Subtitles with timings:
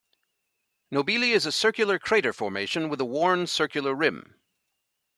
[0.91, 4.33] Nobili is a circular crater formation with a worn, circular rim.